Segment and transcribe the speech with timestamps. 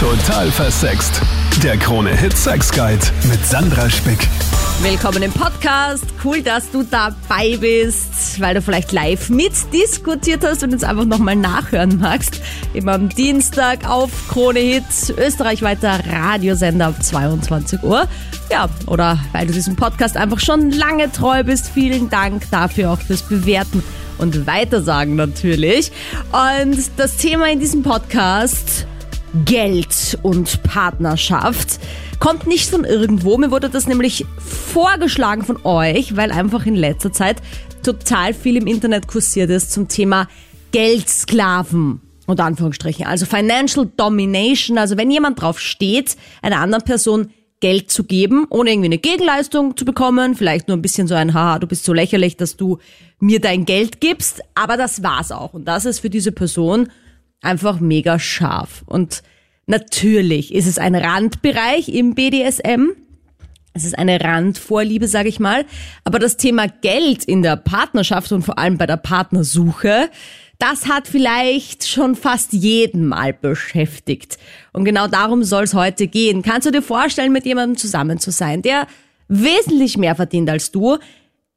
[0.00, 1.22] Total versext.
[1.62, 3.00] Der Krone Hit Sex Guide
[3.30, 4.18] mit Sandra Spick.
[4.82, 6.04] Willkommen im Podcast.
[6.22, 11.34] Cool, dass du dabei bist, weil du vielleicht live mitdiskutiert hast und jetzt einfach nochmal
[11.34, 12.42] nachhören magst.
[12.74, 14.84] Immer am Dienstag auf Krone Hit,
[15.16, 18.06] österreichweiter Radiosender ab 22 Uhr.
[18.50, 21.70] Ja, oder weil du diesem Podcast einfach schon lange treu bist.
[21.72, 23.82] Vielen Dank dafür auch fürs Bewerten
[24.18, 25.90] und Weitersagen natürlich.
[26.32, 28.86] Und das Thema in diesem Podcast
[29.44, 31.78] Geld und Partnerschaft.
[32.18, 33.36] Kommt nicht von irgendwo.
[33.36, 37.42] Mir wurde das nämlich vorgeschlagen von euch, weil einfach in letzter Zeit
[37.82, 40.28] total viel im Internet kursiert ist zum Thema
[40.72, 42.00] Geldsklaven.
[42.26, 43.06] Unter Anführungsstrichen.
[43.06, 44.78] Also Financial Domination.
[44.78, 49.76] Also wenn jemand drauf steht, einer anderen Person Geld zu geben, ohne irgendwie eine Gegenleistung
[49.76, 50.34] zu bekommen.
[50.34, 52.78] Vielleicht nur ein bisschen so ein, haha, du bist so lächerlich, dass du
[53.20, 54.40] mir dein Geld gibst.
[54.54, 55.54] Aber das war's auch.
[55.54, 56.90] Und das ist für diese Person
[57.40, 58.82] einfach mega scharf.
[58.86, 59.22] Und
[59.66, 62.90] natürlich ist es ein Randbereich im BDSM.
[63.74, 65.66] Es ist eine Randvorliebe, sage ich mal.
[66.04, 70.10] Aber das Thema Geld in der Partnerschaft und vor allem bei der Partnersuche,
[70.58, 74.38] das hat vielleicht schon fast jeden mal beschäftigt.
[74.72, 76.42] Und genau darum soll es heute gehen.
[76.42, 78.86] Kannst du dir vorstellen, mit jemandem zusammen zu sein, der
[79.28, 80.96] wesentlich mehr verdient als du?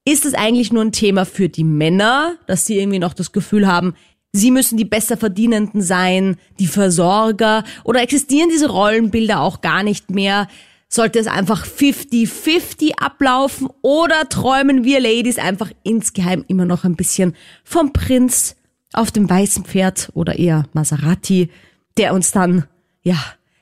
[0.04, 3.68] Ist es eigentlich nur ein Thema für die Männer, dass sie irgendwie noch das Gefühl
[3.68, 3.94] haben,
[4.32, 10.48] Sie müssen die Besserverdienenden sein, die Versorger oder existieren diese Rollenbilder auch gar nicht mehr?
[10.88, 17.36] Sollte es einfach 50-50 ablaufen oder träumen wir Ladies einfach insgeheim immer noch ein bisschen
[17.64, 18.56] vom Prinz
[18.94, 21.50] auf dem weißen Pferd oder eher Maserati,
[21.98, 22.66] der uns dann,
[23.04, 23.18] ja,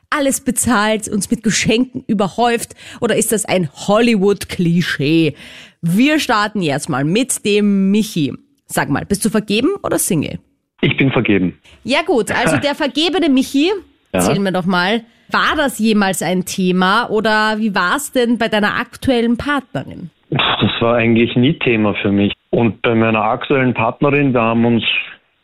[0.10, 5.36] alles bezahlt, uns mit Geschenken überhäuft oder ist das ein Hollywood-Klischee?
[5.82, 8.34] Wir starten jetzt mal mit dem Michi.
[8.68, 10.40] Sag mal, bist du vergeben oder Single?
[10.82, 11.58] Ich bin vergeben.
[11.84, 13.74] Ja gut, also der vergebene Michi, Ja.
[14.14, 18.48] erzähl mir doch mal, war das jemals ein Thema oder wie war es denn bei
[18.48, 20.10] deiner aktuellen Partnerin?
[20.30, 22.34] Das war eigentlich nie Thema für mich.
[22.50, 24.84] Und bei meiner aktuellen Partnerin, wir haben uns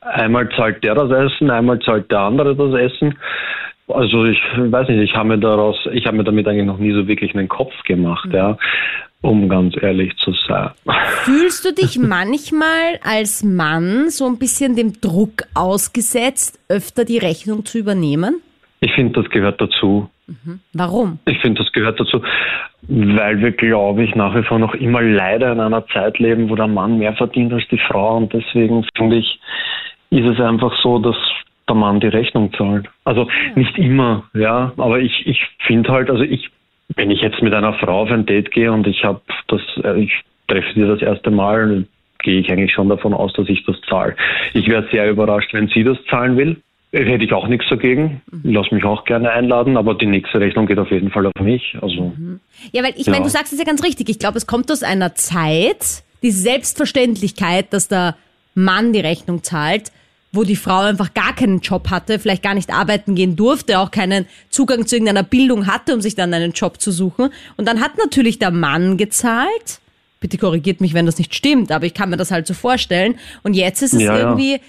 [0.01, 3.17] einmal zahlt der das Essen, einmal zahlt der andere das Essen.
[3.87, 6.93] Also ich weiß nicht, ich habe mir daraus, ich habe mir damit eigentlich noch nie
[6.93, 8.57] so wirklich einen Kopf gemacht, ja,
[9.23, 10.71] um ganz ehrlich zu sein.
[11.23, 17.65] Fühlst du dich manchmal als Mann so ein bisschen dem Druck ausgesetzt, öfter die Rechnung
[17.65, 18.41] zu übernehmen?
[18.81, 20.09] Ich finde, das gehört dazu.
[20.73, 21.19] Warum?
[21.25, 22.21] Ich finde, das gehört dazu,
[22.87, 26.55] weil wir, glaube ich, nach wie vor noch immer leider in einer Zeit leben, wo
[26.55, 28.17] der Mann mehr verdient als die Frau.
[28.17, 29.39] Und deswegen finde ich,
[30.09, 31.15] ist es einfach so, dass
[31.67, 32.87] der Mann die Rechnung zahlt.
[33.05, 36.49] Also nicht immer, ja, aber ich, ich finde halt, also ich,
[36.95, 39.99] wenn ich jetzt mit einer Frau auf ein Date gehe und ich habe das, äh,
[40.01, 40.11] ich
[40.47, 41.85] treffe sie das erste Mal,
[42.19, 44.15] gehe ich eigentlich schon davon aus, dass ich das zahle.
[44.53, 46.57] Ich wäre sehr überrascht, wenn sie das zahlen will.
[46.91, 48.21] Hätte ich auch nichts dagegen.
[48.43, 51.75] Lass mich auch gerne einladen, aber die nächste Rechnung geht auf jeden Fall auf mich.
[51.81, 52.13] Also
[52.71, 53.13] Ja, weil ich Ja.
[53.13, 54.09] meine, du sagst es ja ganz richtig.
[54.09, 58.15] Ich glaube, es kommt aus einer Zeit, die Selbstverständlichkeit, dass der
[58.55, 59.91] Mann die Rechnung zahlt,
[60.35, 63.91] wo die Frau einfach gar keinen Job hatte, vielleicht gar nicht arbeiten gehen durfte, auch
[63.91, 67.29] keinen Zugang zu irgendeiner Bildung hatte, um sich dann einen Job zu suchen.
[67.55, 69.79] Und dann hat natürlich der Mann gezahlt.
[70.19, 73.19] Bitte korrigiert mich, wenn das nicht stimmt, aber ich kann mir das halt so vorstellen.
[73.43, 74.19] Und jetzt ist es Ja, ja.
[74.29, 74.59] irgendwie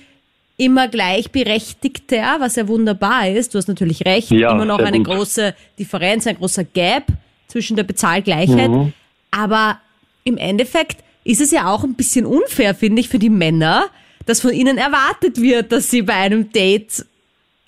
[0.58, 3.54] immer gleichberechtigter, was ja wunderbar ist.
[3.54, 5.06] Du hast natürlich recht, Ja, immer noch eine gut.
[5.06, 7.04] große Differenz, ein großer Gap
[7.48, 8.70] zwischen der Bezahlgleichheit.
[8.70, 8.92] Mhm.
[9.30, 9.78] Aber
[10.24, 13.86] im Endeffekt ist es ja auch ein bisschen unfair, finde ich, für die Männer,
[14.26, 17.04] dass von ihnen erwartet wird, dass sie bei einem Date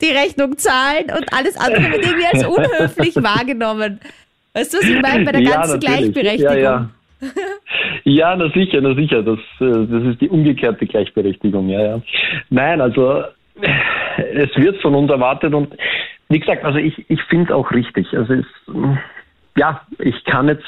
[0.00, 4.00] die Rechnung zahlen und alles andere wird irgendwie als unhöflich wahrgenommen.
[4.54, 6.12] Weißt du, was ich meine bei der Ja, ganzen natürlich.
[6.12, 6.56] Gleichberechtigung?
[6.56, 6.90] Ja, ja.
[8.04, 9.22] ja, na sicher, na sicher.
[9.22, 12.02] Das, äh, das ist die umgekehrte Gleichberechtigung, ja, ja.
[12.50, 13.22] Nein, also
[13.60, 15.74] äh, es wird von uns erwartet und
[16.28, 18.06] wie gesagt, also ich, ich finde es auch richtig.
[18.16, 18.46] Also es,
[19.56, 20.66] ja, ich kann jetzt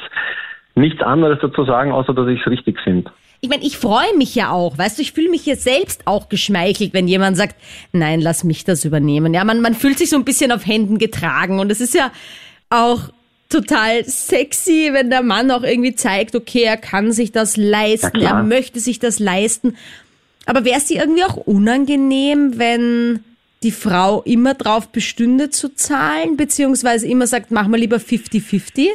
[0.74, 3.10] nichts anderes dazu sagen, außer dass ich es richtig finde.
[3.40, 6.28] Ich meine, ich freue mich ja auch, weißt du, ich fühle mich hier selbst auch
[6.28, 7.54] geschmeichelt, wenn jemand sagt,
[7.92, 9.32] nein, lass mich das übernehmen.
[9.32, 12.10] Ja, man, man fühlt sich so ein bisschen auf Händen getragen und es ist ja
[12.68, 13.10] auch
[13.48, 18.38] total sexy, wenn der Mann auch irgendwie zeigt, okay, er kann sich das leisten, Ja,
[18.38, 19.76] er möchte sich das leisten.
[20.44, 23.20] Aber wäre es dir irgendwie auch unangenehm, wenn
[23.62, 28.88] die Frau immer drauf bestünde zu zahlen, beziehungsweise immer sagt, mach mal lieber 50-50?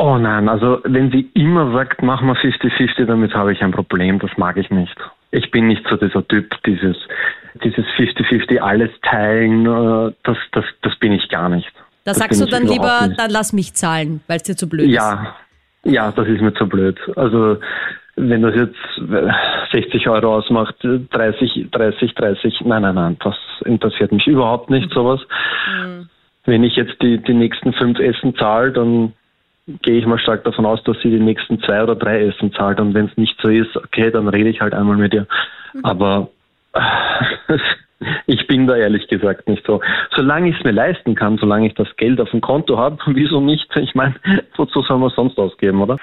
[0.00, 4.20] Oh nein, also wenn sie immer sagt, mach mal 50-50, damit habe ich ein Problem,
[4.20, 4.94] das mag ich nicht.
[5.32, 6.96] Ich bin nicht so dieser Typ, dieses
[7.64, 11.68] dieses 50-50 alles teilen, äh, das, das, das bin ich gar nicht.
[12.04, 13.18] Da Das sagst du dann lieber, nicht.
[13.18, 14.94] dann lass mich zahlen, weil es dir zu blöd ist.
[14.94, 15.34] Ja,
[15.82, 16.96] ja, das ist mir zu blöd.
[17.16, 17.56] Also
[18.14, 19.32] wenn das jetzt äh,
[19.72, 23.34] 60 Euro ausmacht, äh, 30, 30, 30, nein, nein, nein, das
[23.64, 25.20] interessiert mich überhaupt nicht, sowas.
[26.44, 29.12] wenn ich jetzt die, die nächsten fünf Essen zahle, dann
[29.82, 32.80] gehe ich mal stark davon aus, dass sie die nächsten zwei oder drei Essen zahlt.
[32.80, 35.26] Und wenn es nicht so ist, okay, dann rede ich halt einmal mit ihr.
[35.74, 35.84] Mhm.
[35.84, 36.28] Aber
[38.26, 39.80] ich bin da ehrlich gesagt nicht so.
[40.14, 43.40] Solange ich es mir leisten kann, solange ich das Geld auf dem Konto habe, wieso
[43.40, 43.68] nicht?
[43.76, 44.14] Ich meine,
[44.56, 45.98] wozu soll man sonst ausgeben, oder?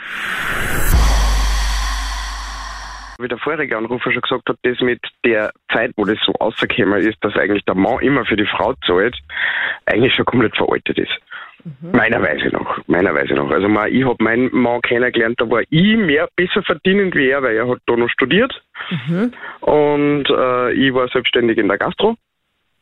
[3.17, 6.99] Wie der vorige Anrufer schon gesagt hat, das mit der Zeit, wo das so rausgekommen
[6.99, 9.15] ist, dass eigentlich der Mann immer für die Frau zahlt,
[9.85, 11.17] eigentlich schon komplett veraltet ist.
[11.65, 11.91] Mhm.
[11.93, 13.49] Meiner Weise nach, meiner Weise nach.
[13.49, 17.41] Also mal, ich habe meinen Mann kennengelernt, da war ich mehr besser verdienend wie er,
[17.41, 18.53] weil er hat da noch studiert.
[18.91, 19.33] Mhm.
[19.61, 22.15] Und äh, ich war selbstständig in der Gastro.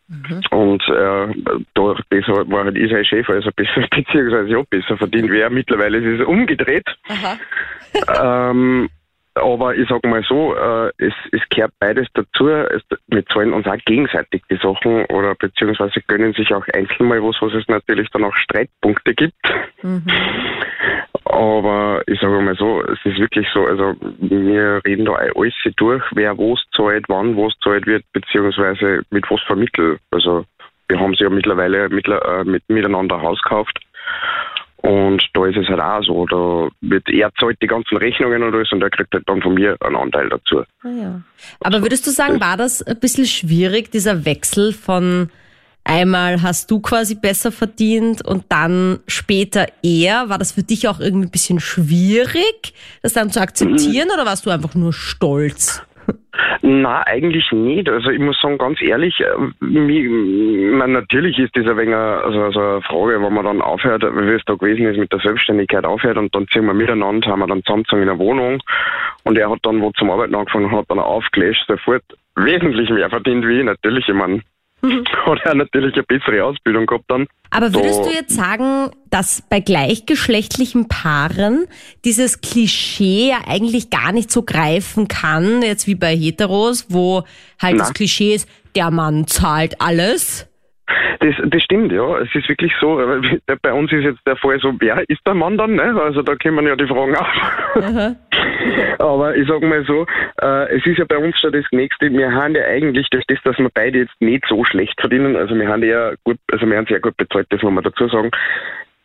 [0.09, 0.41] Mhm.
[0.51, 5.39] Und äh, da, das war halt sein Chef, also besser, beziehungsweise ja, besser verdient wie
[5.39, 5.50] er.
[5.50, 6.86] Mittlerweile ist es umgedreht.
[8.21, 8.89] ähm,
[9.35, 12.50] aber ich sage mal so, äh, es, es gehört beides dazu.
[12.50, 17.21] Es, wir zahlen uns auch gegenseitig die Sachen oder beziehungsweise gönnen sich auch einzeln mal
[17.24, 19.33] was, was es natürlich dann auch Streitpunkte gibt.
[19.81, 20.06] Mhm.
[21.25, 26.03] Aber ich sage mal so, es ist wirklich so, also wir reden da alles durch,
[26.12, 30.00] wer was zahlt, wann was zahlt wird, beziehungsweise mit was vermittelt.
[30.12, 30.45] Also
[30.88, 33.79] wir haben sie ja mittlerweile mittler, äh, mit, miteinander Haus gekauft.
[34.83, 38.53] Und da ist es halt auch so, da wird er zahlt die ganzen Rechnungen und
[38.53, 40.63] alles und er kriegt halt dann von mir einen Anteil dazu.
[40.83, 41.21] Ah ja.
[41.62, 45.30] Aber würdest du sagen, war das ein bisschen schwierig, dieser Wechsel von
[45.85, 50.27] einmal hast du quasi besser verdient und dann später er?
[50.27, 54.13] War das für dich auch irgendwie ein bisschen schwierig, das dann zu akzeptieren mhm.
[54.15, 55.81] oder warst du einfach nur stolz?
[56.65, 57.89] Na, eigentlich nicht.
[57.89, 59.25] Also ich muss sagen, ganz ehrlich, äh,
[59.60, 60.07] mich,
[60.71, 64.31] meine, natürlich ist das ein wenig also, also eine Frage, wenn man dann aufhört, wie
[64.31, 67.48] es da gewesen ist, mit der Selbstständigkeit aufhört und dann ziehen wir miteinander, haben wir
[67.48, 68.63] dann zusammengezogen in einer Wohnung
[69.25, 72.04] und er hat dann, wo zum Arbeiten angefangen hat, dann aufgelöscht, sofort
[72.38, 73.65] wesentlich mehr verdient wie ich.
[73.65, 74.42] Natürlich, ich meine,
[75.25, 77.27] hat er natürlich eine bessere Ausbildung gehabt dann.
[77.50, 78.09] Aber würdest so.
[78.09, 81.65] du jetzt sagen, dass bei gleichgeschlechtlichen Paaren
[82.03, 87.24] dieses Klischee ja eigentlich gar nicht so greifen kann, jetzt wie bei Heteros, wo
[87.62, 87.77] halt Nein.
[87.77, 90.47] das Klischee ist, der Mann zahlt alles?
[91.19, 92.19] Das, das stimmt, ja.
[92.19, 93.01] Es ist wirklich so.
[93.62, 95.75] Bei uns ist jetzt der Fall so, wer ist der Mann dann?
[95.75, 96.01] Ne?
[96.01, 97.27] Also da kommen ja die Fragen auf.
[99.00, 100.06] Aber ich sage mal so,
[100.41, 102.12] äh, es ist ja bei uns schon das Nächste.
[102.12, 105.56] Wir haben ja eigentlich durch das, dass wir beide jetzt nicht so schlecht verdienen, also
[105.56, 108.31] wir haben ja gut, also wir haben sehr gut bezahlt, das muss man dazu sagen.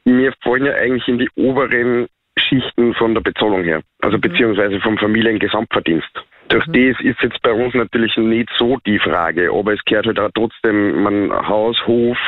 [0.04, 2.06] Wir fallen ja eigentlich in die oberen
[2.38, 4.22] Schichten von der Bezahlung her, also mhm.
[4.22, 6.24] beziehungsweise vom Familiengesamtverdienst.
[6.48, 6.72] Durch mhm.
[6.72, 10.30] das ist jetzt bei uns natürlich nicht so die Frage, aber es gehört halt auch
[10.34, 12.18] trotzdem man Haus, Hof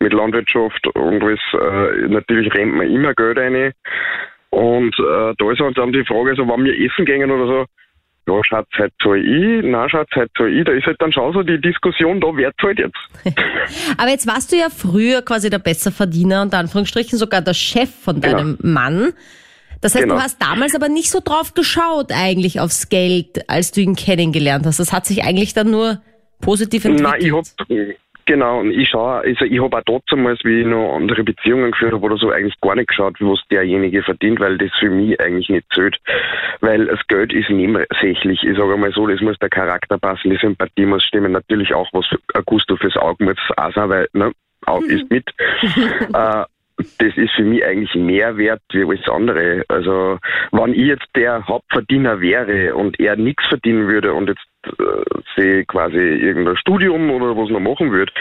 [0.00, 3.72] mit Landwirtschaft und alles, äh, natürlich rennt man immer Geld rein.
[4.50, 7.64] Und äh, da ist halt dann die Frage, so, wenn wir essen gehen oder so,
[8.26, 10.64] ja, Schatz, heute zahl ich, nein, Schatz, heute zahl ich.
[10.64, 12.96] Da ist halt dann schon so die Diskussion da, wer zahlt jetzt?
[13.98, 18.20] Aber jetzt warst du ja früher quasi der Besserverdiener und Anführungsstrichen sogar der Chef von
[18.20, 18.36] genau.
[18.36, 18.74] deinem genau.
[18.74, 19.12] Mann.
[19.84, 20.14] Das heißt, genau.
[20.14, 24.64] du hast damals aber nicht so drauf geschaut eigentlich aufs Geld, als du ihn kennengelernt
[24.64, 24.80] hast.
[24.80, 26.00] Das hat sich eigentlich dann nur
[26.40, 27.20] positiv entwickelt.
[27.20, 27.44] Nein, ich hab,
[28.24, 31.92] Genau, und ich schaue, also ich habe auch trotzdem, wie ich noch andere Beziehungen geführt
[31.92, 35.50] habe oder so, eigentlich gar nicht geschaut, was derjenige verdient, weil das für mich eigentlich
[35.50, 35.98] nicht zählt.
[36.62, 38.42] Weil das Geld ist nebensächlich.
[38.42, 41.32] Ich sage mal so, das muss der Charakter passen, die Sympathie muss stimmen.
[41.32, 44.32] Natürlich auch was für ein Gusto fürs Auge muss auch sein, weil, ne,
[44.64, 45.28] Auge ist mit.
[46.14, 46.44] äh,
[46.76, 49.64] das ist für mich eigentlich mehr wert wie alles andere.
[49.68, 50.18] Also,
[50.52, 54.46] wenn ich jetzt der Hauptverdiener wäre und er nichts verdienen würde und jetzt
[54.78, 55.04] äh,
[55.36, 58.12] sie quasi irgendein Studium oder was noch machen würde,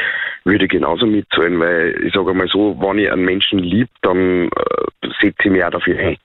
[0.43, 4.47] würde ich genauso mitzahlen, weil ich sage mal so, wenn ich einen Menschen lieb, dann
[4.47, 6.17] äh, setze ich mich auch dafür ein.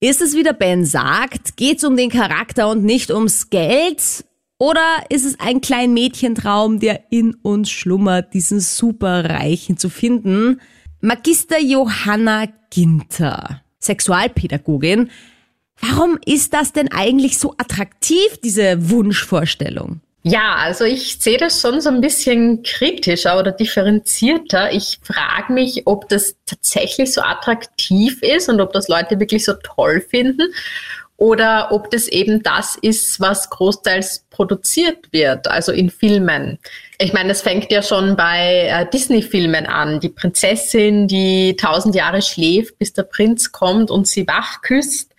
[0.00, 4.24] Ist es, wie der Ben sagt, geht es um den Charakter und nicht ums Geld?
[4.58, 10.60] Oder ist es ein kleiner Mädchentraum, der in uns schlummert, diesen Superreichen zu finden?
[11.06, 15.12] Magister Johanna Ginter, Sexualpädagogin.
[15.80, 20.00] Warum ist das denn eigentlich so attraktiv, diese Wunschvorstellung?
[20.24, 24.72] Ja, also ich sehe das schon so ein bisschen kritischer oder differenzierter.
[24.72, 29.52] Ich frage mich, ob das tatsächlich so attraktiv ist und ob das Leute wirklich so
[29.62, 30.52] toll finden
[31.18, 36.58] oder ob das eben das ist, was großteils produziert wird, also in Filmen.
[36.98, 40.00] Ich meine, das fängt ja schon bei äh, Disney-Filmen an.
[40.00, 45.14] Die Prinzessin, die tausend Jahre schläft, bis der Prinz kommt und sie wach küsst.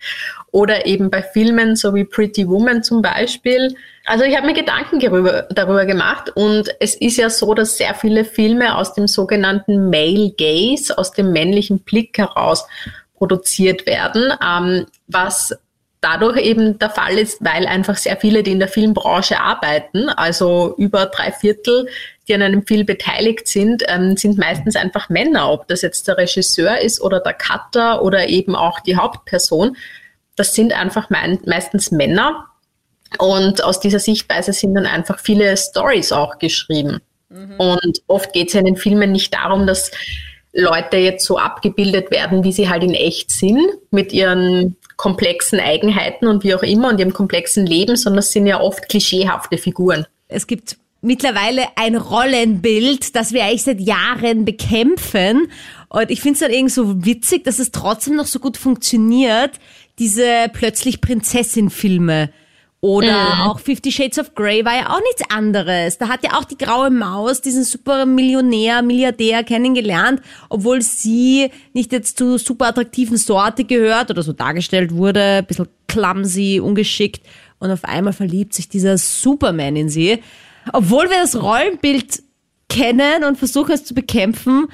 [0.50, 3.76] Oder eben bei Filmen so wie Pretty Woman zum Beispiel.
[4.06, 7.94] Also ich habe mir Gedanken darüber, darüber gemacht und es ist ja so, dass sehr
[7.94, 12.66] viele Filme aus dem sogenannten Male Gaze, aus dem männlichen Blick heraus
[13.14, 15.54] produziert werden, ähm, was
[16.00, 20.74] dadurch eben der Fall ist, weil einfach sehr viele, die in der Filmbranche arbeiten, also
[20.76, 21.88] über drei Viertel,
[22.28, 26.18] die an einem Film beteiligt sind, ähm, sind meistens einfach Männer, ob das jetzt der
[26.18, 29.76] Regisseur ist oder der Cutter oder eben auch die Hauptperson.
[30.36, 32.46] Das sind einfach meistens Männer.
[33.18, 37.00] Und aus dieser Sichtweise sind dann einfach viele Stories auch geschrieben.
[37.30, 37.54] Mhm.
[37.58, 39.90] Und oft geht es ja in den Filmen nicht darum, dass
[40.52, 46.26] Leute jetzt so abgebildet werden, wie sie halt in echt sind, mit ihren komplexen Eigenheiten
[46.26, 50.06] und wie auch immer und ihrem komplexen Leben, sondern es sind ja oft klischeehafte Figuren.
[50.26, 55.50] Es gibt mittlerweile ein Rollenbild, das wir eigentlich seit Jahren bekämpfen.
[55.88, 59.52] Und ich finde es dann irgendwie so witzig, dass es trotzdem noch so gut funktioniert,
[60.00, 62.30] diese plötzlich Prinzessin-Filme.
[62.80, 63.40] Oder mhm.
[63.42, 65.98] auch Fifty Shades of Grey war ja auch nichts anderes.
[65.98, 71.90] Da hat ja auch die graue Maus diesen super Millionär, Milliardär kennengelernt, obwohl sie nicht
[71.90, 77.26] jetzt zu super attraktiven Sorte gehört oder so dargestellt wurde, ein bisschen clumsy, ungeschickt.
[77.58, 80.22] Und auf einmal verliebt sich dieser Superman in sie.
[80.72, 82.22] Obwohl wir das Rollenbild
[82.68, 84.68] kennen und versuchen es zu bekämpfen,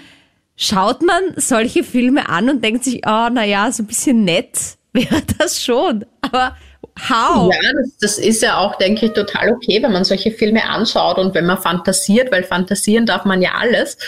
[0.56, 4.58] schaut man solche Filme an und denkt sich, oh, naja, so ein bisschen nett
[4.92, 6.04] wäre das schon.
[6.20, 6.54] Aber
[6.96, 7.52] How?
[7.52, 11.18] Ja, das, das, ist ja auch, denke ich, total okay, wenn man solche Filme anschaut
[11.18, 13.98] und wenn man fantasiert, weil fantasieren darf man ja alles.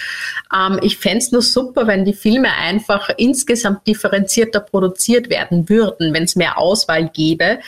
[0.54, 6.14] Ähm, ich fände es nur super, wenn die Filme einfach insgesamt differenzierter produziert werden würden,
[6.14, 7.58] wenn es mehr Auswahl gäbe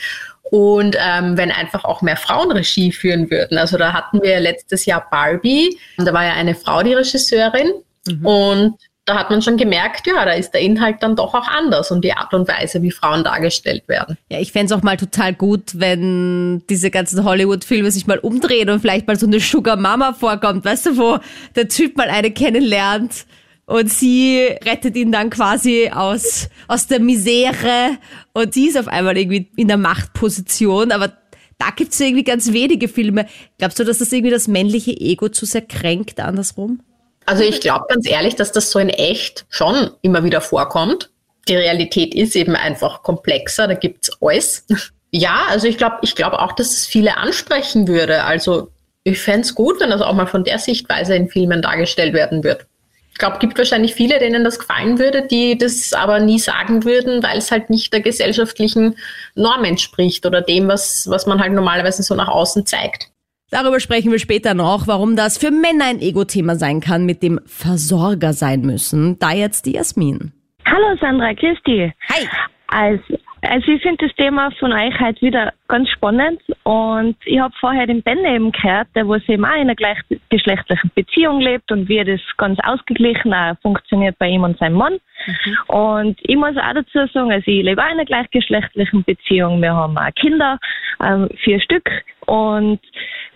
[0.50, 3.58] und ähm, wenn einfach auch mehr Frauen Regie führen würden.
[3.58, 7.72] Also da hatten wir letztes Jahr Barbie, da war ja eine Frau die Regisseurin
[8.06, 8.26] mhm.
[8.26, 8.74] und
[9.08, 12.04] da hat man schon gemerkt, ja, da ist der Inhalt dann doch auch anders und
[12.04, 14.18] die Art und Weise, wie Frauen dargestellt werden.
[14.30, 18.68] Ja, ich fände es auch mal total gut, wenn diese ganzen Hollywood-Filme sich mal umdrehen
[18.70, 21.18] und vielleicht mal so eine Sugar Mama vorkommt, weißt du, wo
[21.56, 23.26] der Typ mal eine kennenlernt
[23.66, 27.98] und sie rettet ihn dann quasi aus, aus der Misere
[28.32, 31.12] und sie ist auf einmal irgendwie in der Machtposition, aber
[31.58, 33.26] da gibt es irgendwie ganz wenige Filme.
[33.58, 36.80] Glaubst du, dass das irgendwie das männliche Ego zu sehr kränkt, andersrum?
[37.28, 41.10] Also ich glaube ganz ehrlich, dass das so in echt schon immer wieder vorkommt.
[41.46, 44.64] Die Realität ist eben einfach komplexer, da gibt's alles.
[45.10, 48.24] Ja, also ich glaube ich glaube auch, dass es viele ansprechen würde.
[48.24, 48.70] Also
[49.04, 52.44] ich fände es gut, wenn das auch mal von der Sichtweise in Filmen dargestellt werden
[52.44, 52.66] wird.
[53.12, 57.22] Ich glaube, gibt wahrscheinlich viele, denen das gefallen würde, die das aber nie sagen würden,
[57.22, 58.96] weil es halt nicht der gesellschaftlichen
[59.34, 63.10] Norm entspricht oder dem, was, was man halt normalerweise so nach außen zeigt.
[63.50, 67.40] Darüber sprechen wir später noch, warum das für Männer ein Ego-Thema sein kann, mit dem
[67.46, 69.18] Versorger sein müssen.
[69.18, 70.32] Da jetzt die Jasmin.
[70.66, 71.92] Hallo Sandra, dich.
[72.10, 72.28] Hi.
[72.66, 77.54] Also, also ich finde das Thema von euch halt wieder ganz spannend und ich habe
[77.60, 81.88] vorher den Ben eben gehört, der was eben auch in einer gleichgeschlechtlichen Beziehung lebt und
[81.88, 84.98] wie das ganz ausgeglichen auch funktioniert bei ihm und seinem Mann.
[85.26, 85.56] Mhm.
[85.74, 89.60] Und ich muss auch dazu sagen, also ich lebe auch in einer gleichgeschlechtlichen Beziehung.
[89.60, 90.58] Wir haben auch Kinder,
[91.02, 91.90] ähm, vier Stück
[92.26, 92.80] und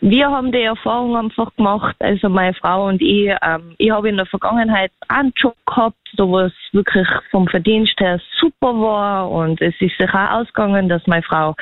[0.00, 4.16] wir haben die Erfahrung einfach gemacht, also meine Frau und ich, ähm, ich habe in
[4.16, 9.74] der Vergangenheit einen Job gehabt, so was wirklich vom Verdienst her super war und es
[9.80, 11.54] ist sich auch ausgegangen, dass meine Frau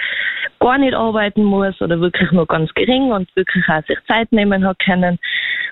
[0.60, 4.66] gar nicht arbeiten muss oder wirklich nur ganz gering und wirklich auch sich Zeit nehmen
[4.66, 5.18] hat können.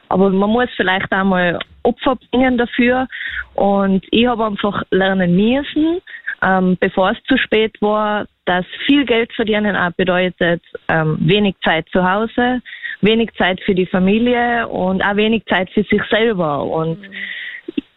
[0.08, 3.06] Aber man muss vielleicht auch mal Opfer bringen dafür
[3.54, 6.00] und ich habe einfach lernen müssen,
[6.42, 11.86] ähm, bevor es zu spät war, dass viel Geld verdienen auch bedeutet ähm, wenig Zeit
[11.90, 12.62] zu Hause,
[13.02, 16.64] wenig Zeit für die Familie und auch wenig Zeit für sich selber.
[16.64, 17.14] Und mhm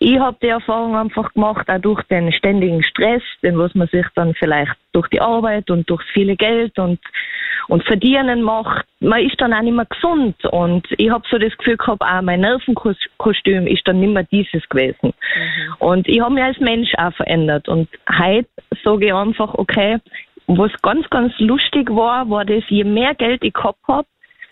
[0.01, 4.05] ich habe die Erfahrung einfach gemacht, auch durch den ständigen Stress, den was man sich
[4.15, 6.99] dann vielleicht durch die Arbeit und durch viele Geld und,
[7.67, 8.83] und Verdienen macht.
[8.99, 12.21] Man ist dann auch nicht mehr gesund und ich habe so das Gefühl gehabt, auch
[12.23, 15.13] mein Nervenkostüm ist dann nicht mehr dieses gewesen.
[15.13, 15.75] Mhm.
[15.77, 18.49] Und ich habe mich als Mensch auch verändert und heute
[18.83, 19.99] sage ich einfach, okay,
[20.47, 24.07] was ganz, ganz lustig war, war das, je mehr Geld ich gehabt habe,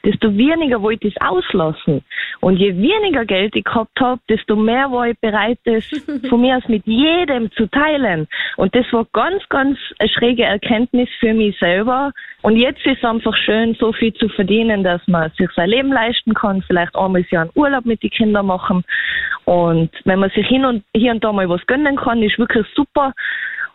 [0.06, 2.04] desto weniger wollte ich es auslassen.
[2.40, 5.86] Und je weniger Geld ich gehabt habe, desto mehr war ich bereit, das
[6.30, 8.28] von mir aus mit jedem zu teilen.
[8.58, 12.12] Und das war ganz, ganz eine schräge Erkenntnis für mich selber.
[12.42, 15.92] Und jetzt ist es einfach schön, so viel zu verdienen, dass man sich sein Leben
[15.92, 18.84] leisten kann, vielleicht einmal im Jahr einen Urlaub mit den Kindern machen.
[19.46, 22.66] Und wenn man sich hin und, hier und da mal was gönnen kann, ist wirklich
[22.76, 23.14] super.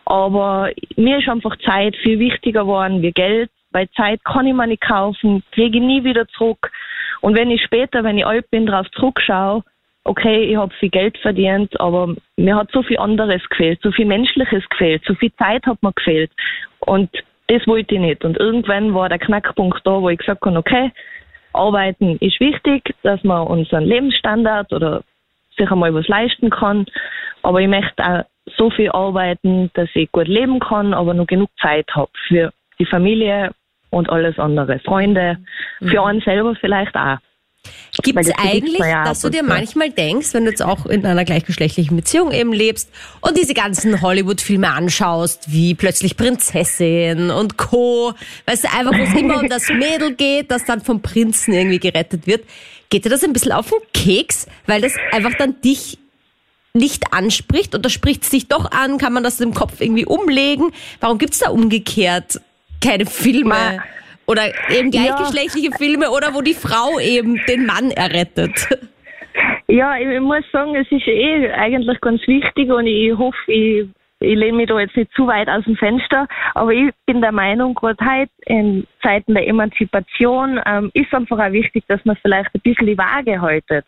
[0.05, 4.67] Aber mir ist einfach Zeit viel wichtiger geworden wie Geld weil Zeit kann ich mir
[4.67, 6.71] nicht kaufen, kriege ich nie wieder zurück.
[7.19, 9.63] Und wenn ich später, wenn ich alt bin, darauf zurückschaue,
[10.05, 14.05] okay, ich habe viel Geld verdient, aber mir hat so viel anderes gefehlt, so viel
[14.05, 16.31] Menschliches gefehlt, so viel Zeit hat mir gefehlt.
[16.79, 17.09] Und
[17.47, 18.23] das wollte ich nicht.
[18.23, 20.91] Und irgendwann war der Knackpunkt da, wo ich gesagt habe, okay,
[21.51, 25.03] arbeiten ist wichtig, dass man unseren Lebensstandard oder
[25.57, 26.85] sich einmal was leisten kann.
[27.43, 28.23] Aber ich möchte auch
[28.55, 32.85] so viel arbeiten, dass ich gut leben kann, aber noch genug Zeit habe für die
[32.85, 33.51] Familie
[33.89, 34.79] und alles andere.
[34.79, 35.37] Freunde,
[35.79, 35.99] für Mhm.
[35.99, 37.17] einen selber vielleicht auch.
[38.03, 41.95] Gibt es eigentlich, dass du dir manchmal denkst, wenn du jetzt auch in einer gleichgeschlechtlichen
[41.95, 48.13] Beziehung eben lebst und diese ganzen Hollywood-Filme anschaust, wie plötzlich Prinzessin und Co.,
[48.45, 51.79] weißt du, einfach, wo es immer um das Mädel geht, das dann vom Prinzen irgendwie
[51.79, 52.43] gerettet wird,
[52.89, 55.97] geht dir das ein bisschen auf den Keks, weil das einfach dann dich
[56.73, 58.97] nicht anspricht oder spricht es dich doch an?
[58.97, 60.71] Kann man das im Kopf irgendwie umlegen?
[60.99, 62.41] Warum gibt es da umgekehrt
[62.83, 63.49] keine Filme?
[63.49, 63.83] Ma-
[64.27, 65.03] Oder eben Ja.
[65.03, 68.67] gleichgeschlechtliche Filme oder wo die Frau eben den Mann errettet.
[69.67, 73.85] Ja, ich, ich muss sagen, es ist eh eigentlich ganz wichtig und ich hoffe, ich,
[74.19, 77.31] ich lehne mich da jetzt nicht zu weit aus dem Fenster, aber ich bin der
[77.31, 82.53] Meinung, gerade heute in Zeiten der Emanzipation ähm, ist einfach auch wichtig, dass man vielleicht
[82.55, 83.85] ein bisschen die Waage haltet.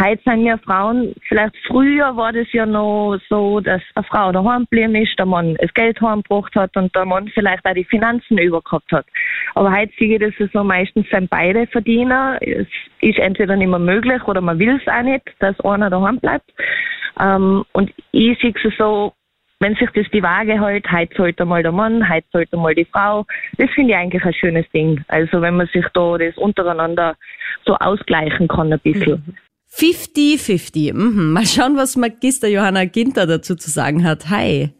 [0.00, 4.62] Heute sind ja Frauen, vielleicht früher war das ja noch so, dass eine Frau daheim
[4.62, 8.38] geblieben ist, der Mann das Geld heimgebracht hat und der Mann vielleicht auch die Finanzen
[8.38, 9.06] übergehabt hat.
[9.54, 12.38] Aber heute sehe ich das ja so, meistens sind beide Verdiener.
[12.40, 12.66] Es
[13.00, 16.52] ist entweder nicht mehr möglich oder man will es auch nicht, dass einer daheim bleibt.
[17.20, 19.12] Ähm, und ich sehe es so,
[19.62, 22.84] wenn sich das die Waage hält, heute sollte mal der Mann, heute sollte mal die
[22.84, 23.24] Frau.
[23.58, 25.02] Das finde ich eigentlich ein schönes Ding.
[25.06, 27.14] Also wenn man sich da das untereinander
[27.64, 29.36] so ausgleichen kann ein bisschen.
[29.72, 30.92] 50-50.
[30.92, 31.32] Mhm.
[31.32, 34.28] Mal schauen, was Magister Johanna Ginter dazu zu sagen hat.
[34.30, 34.70] Hi.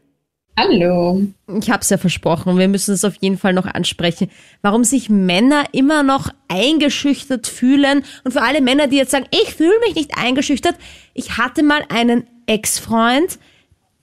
[0.58, 1.22] Hallo.
[1.60, 5.08] Ich habe es ja versprochen, wir müssen es auf jeden Fall noch ansprechen, warum sich
[5.08, 8.04] Männer immer noch eingeschüchtert fühlen.
[8.24, 10.74] Und für alle Männer, die jetzt sagen, ich fühle mich nicht eingeschüchtert,
[11.14, 13.38] ich hatte mal einen Ex-Freund,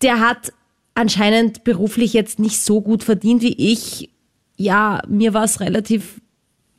[0.01, 0.53] der hat
[0.99, 4.09] anscheinend beruflich jetzt nicht so gut verdient wie ich.
[4.57, 6.19] Ja, mir war es relativ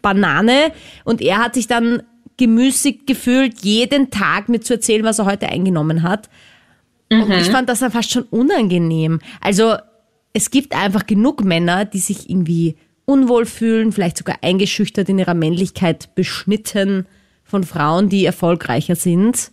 [0.03, 0.73] Banane
[1.05, 2.03] und er hat sich dann
[2.37, 6.29] gemüßigt gefühlt, jeden Tag mir zu erzählen, was er heute eingenommen hat.
[7.11, 9.21] Und ich fand das dann fast schon unangenehm.
[9.41, 9.75] Also
[10.33, 15.35] es gibt einfach genug Männer, die sich irgendwie unwohl fühlen, vielleicht sogar eingeschüchtert in ihrer
[15.35, 17.07] Männlichkeit, beschnitten
[17.43, 19.51] von Frauen, die erfolgreicher sind.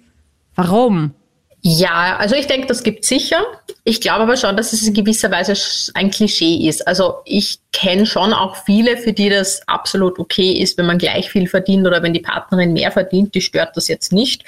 [0.55, 1.13] Warum?
[1.61, 3.43] Ja, also ich denke, das gibt sicher.
[3.83, 5.53] Ich glaube aber schon, dass es in gewisser Weise
[5.95, 6.87] ein Klischee ist.
[6.87, 11.29] Also ich kenne schon auch viele, für die das absolut okay ist, wenn man gleich
[11.29, 14.43] viel verdient oder wenn die Partnerin mehr verdient, die stört das jetzt nicht.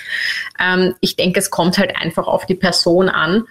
[0.64, 3.46] Ähm, ich denke, es kommt halt einfach auf die Person an.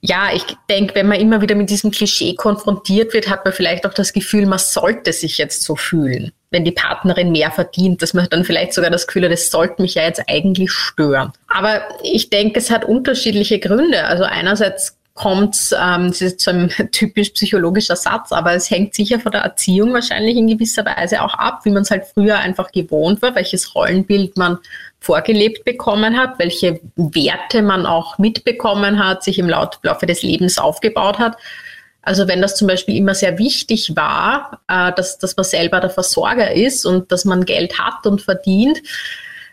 [0.00, 3.86] Ja, ich denke, wenn man immer wieder mit diesem Klischee konfrontiert wird, hat man vielleicht
[3.86, 8.14] auch das Gefühl, man sollte sich jetzt so fühlen, wenn die Partnerin mehr verdient, dass
[8.14, 11.32] man dann vielleicht sogar das Gefühl hat, das sollte mich ja jetzt eigentlich stören.
[11.48, 14.04] Aber ich denke, es hat unterschiedliche Gründe.
[14.04, 19.20] Also einerseits kommt, ähm, das ist so ein typisch psychologischer Satz, aber es hängt sicher
[19.20, 22.72] von der Erziehung wahrscheinlich in gewisser Weise auch ab, wie man es halt früher einfach
[22.72, 24.58] gewohnt war, welches Rollenbild man
[25.00, 31.18] vorgelebt bekommen hat, welche Werte man auch mitbekommen hat, sich im Laufe des Lebens aufgebaut
[31.18, 31.36] hat.
[32.04, 35.90] Also wenn das zum Beispiel immer sehr wichtig war, äh, dass, dass man selber der
[35.90, 38.82] Versorger ist und dass man Geld hat und verdient,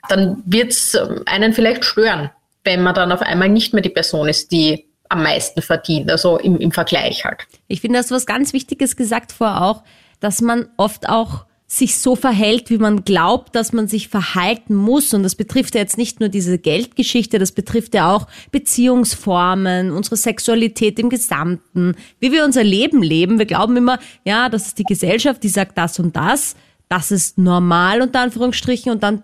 [0.10, 2.32] dann wird es einen vielleicht stören,
[2.64, 6.38] wenn man dann auf einmal nicht mehr die Person ist, die am meisten verdient, also
[6.38, 7.42] im, im Vergleich halt.
[7.68, 9.84] Ich finde, das was ganz Wichtiges gesagt vor auch,
[10.22, 15.14] dass man oft auch sich so verhält, wie man glaubt, dass man sich verhalten muss.
[15.14, 20.18] Und das betrifft ja jetzt nicht nur diese Geldgeschichte, das betrifft ja auch Beziehungsformen, unsere
[20.18, 23.40] Sexualität im Gesamten, wie wir unser Leben leben.
[23.40, 26.58] Wir glauben immer, ja, das ist die Gesellschaft, die sagt das und das.
[26.90, 29.24] Das ist normal unter Anführungsstrichen und dann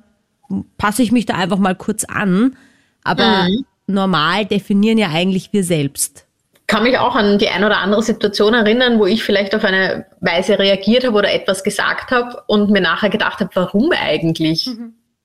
[0.77, 2.55] passe ich mich da einfach mal kurz an.
[3.03, 3.49] Aber
[3.87, 6.26] normal definieren ja eigentlich wir selbst.
[6.67, 10.05] Kann mich auch an die ein oder andere Situation erinnern, wo ich vielleicht auf eine
[10.19, 14.69] Weise reagiert habe oder etwas gesagt habe und mir nachher gedacht habe, warum eigentlich?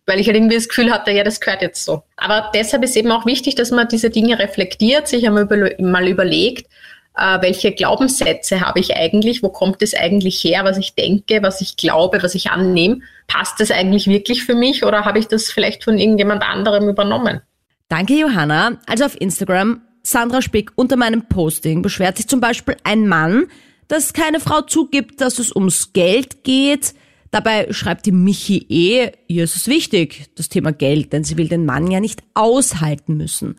[0.06, 2.04] Weil ich halt irgendwie das Gefühl hatte, ja, das gehört jetzt so.
[2.16, 6.06] Aber deshalb ist eben auch wichtig, dass man diese Dinge reflektiert, sich einmal über, mal
[6.06, 6.68] überlegt,
[7.16, 11.60] äh, welche Glaubenssätze habe ich eigentlich, wo kommt es eigentlich her, was ich denke, was
[11.60, 13.00] ich glaube, was ich annehme.
[13.26, 17.40] Passt das eigentlich wirklich für mich oder habe ich das vielleicht von irgendjemand anderem übernommen?
[17.88, 18.78] Danke, Johanna.
[18.86, 23.46] Also auf Instagram, Sandra Spick, unter meinem Posting beschwert sich zum Beispiel ein Mann,
[23.88, 26.94] dass keine Frau zugibt, dass es ums Geld geht.
[27.30, 31.48] Dabei schreibt die Michi eh, ihr ist es wichtig, das Thema Geld, denn sie will
[31.48, 33.56] den Mann ja nicht aushalten müssen.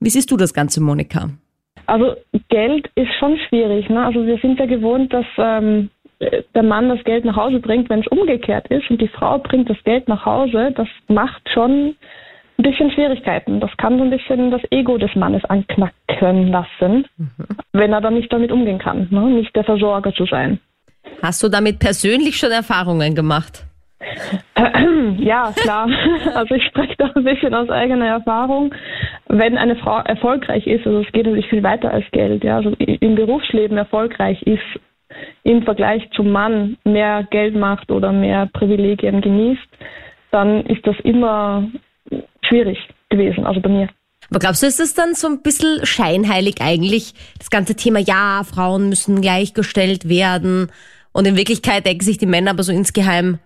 [0.00, 1.30] Wie siehst du das Ganze, Monika?
[1.86, 2.14] Also
[2.48, 3.88] Geld ist schon schwierig.
[3.88, 4.04] Ne?
[4.04, 5.90] Also wir sind ja gewohnt, dass ähm,
[6.54, 9.68] der Mann das Geld nach Hause bringt, wenn es umgekehrt ist und die Frau bringt
[9.68, 10.72] das Geld nach Hause.
[10.76, 11.96] Das macht schon
[12.62, 13.60] ein bisschen Schwierigkeiten.
[13.60, 17.06] Das kann so ein bisschen das Ego des Mannes anknacken lassen,
[17.72, 19.20] wenn er dann nicht damit umgehen kann, ne?
[19.30, 20.60] nicht der Versorger zu sein.
[21.22, 23.64] Hast du damit persönlich schon Erfahrungen gemacht?
[25.18, 25.88] Ja, klar.
[26.34, 28.74] Also ich spreche da ein bisschen aus eigener Erfahrung.
[29.28, 32.70] Wenn eine Frau erfolgreich ist, also es geht natürlich viel weiter als Geld, ja, also
[32.78, 34.62] im Berufsleben erfolgreich ist,
[35.44, 39.68] im Vergleich zum Mann mehr Geld macht oder mehr Privilegien genießt,
[40.30, 41.64] dann ist das immer
[42.52, 43.88] schwierig gewesen, also bei mir.
[44.30, 48.42] Aber glaubst du, ist das dann so ein bisschen scheinheilig eigentlich, das ganze Thema, ja,
[48.44, 50.70] Frauen müssen gleichgestellt werden
[51.12, 53.38] und in Wirklichkeit denken sich die Männer aber so insgeheim,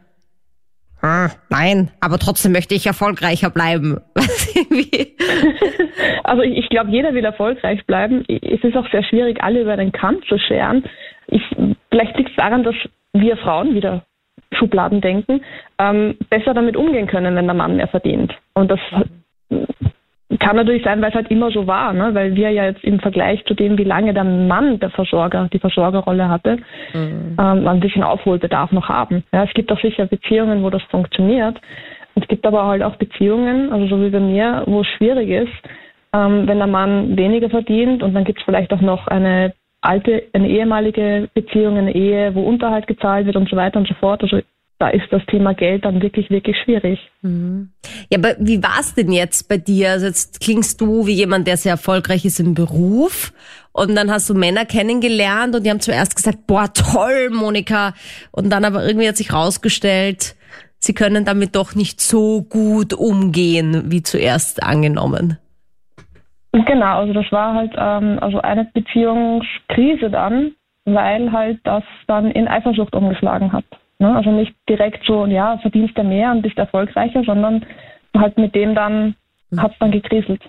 [1.00, 4.00] hm, nein, aber trotzdem möchte ich erfolgreicher bleiben.
[6.24, 8.24] also ich, ich glaube, jeder will erfolgreich bleiben.
[8.28, 10.84] Es ist auch sehr schwierig, alle über den Kamm zu scheren.
[11.28, 11.42] Ich,
[11.90, 12.74] vielleicht liegt es daran, dass
[13.12, 14.04] wir Frauen wieder
[14.52, 15.42] Schubladen denken,
[15.78, 18.35] ähm, besser damit umgehen können, wenn der Mann mehr verdient.
[18.54, 18.80] Und das
[20.38, 22.14] kann natürlich sein, weil es halt immer so war, ne?
[22.14, 25.59] weil wir ja jetzt im Vergleich zu dem, wie lange der Mann der Versorger, die
[25.59, 26.59] Versorgerrolle hatte,
[26.92, 27.37] mhm.
[27.38, 29.24] ähm, ein bisschen Aufholbedarf noch haben.
[29.32, 31.61] Ja, es gibt auch sicher Beziehungen, wo das funktioniert.
[32.16, 35.52] Es gibt aber halt auch Beziehungen, also so wie bei mir, wo es schwierig ist,
[36.12, 39.52] ähm, wenn der Mann weniger verdient und dann gibt es vielleicht auch noch eine
[39.87, 43.94] alte, eine ehemalige Beziehung, eine Ehe, wo Unterhalt gezahlt wird und so weiter und so
[43.94, 44.22] fort.
[44.22, 44.40] Also
[44.79, 46.99] da ist das Thema Geld dann wirklich, wirklich schwierig.
[47.22, 47.70] Mhm.
[48.11, 49.92] Ja, aber wie war es denn jetzt bei dir?
[49.92, 53.33] Also jetzt klingst du wie jemand, der sehr erfolgreich ist im Beruf
[53.72, 57.94] und dann hast du Männer kennengelernt und die haben zuerst gesagt, boah, toll, Monika.
[58.33, 60.37] Und dann aber irgendwie hat sich rausgestellt,
[60.79, 65.38] sie können damit doch nicht so gut umgehen, wie zuerst angenommen.
[66.64, 70.52] Genau, also das war halt ähm, also eine Beziehungskrise dann,
[70.84, 73.64] weil halt das dann in Eifersucht umgeschlagen hat.
[73.98, 74.14] Ne?
[74.14, 77.64] Also nicht direkt so, ja, verdienst du mehr und bist erfolgreicher, sondern
[78.16, 79.16] halt mit dem dann
[79.50, 79.62] mhm.
[79.62, 80.42] hat es dann gekriselt.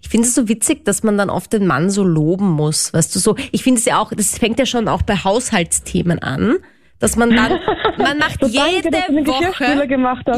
[0.00, 3.14] Ich finde es so witzig, dass man dann oft den Mann so loben muss, weißt
[3.14, 3.36] du so.
[3.52, 6.56] Ich finde es ja auch, das fängt ja schon auch bei Haushaltsthemen an
[7.04, 7.60] dass man dann,
[7.98, 9.64] man macht so jede danke, Woche.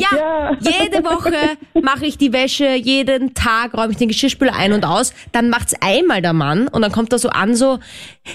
[0.00, 1.32] Ja, ja, jede Woche
[1.80, 5.14] mache ich die Wäsche, jeden Tag räume ich den Geschirrspüler ein und aus.
[5.30, 7.78] Dann macht's einmal der Mann und dann kommt er so an, so,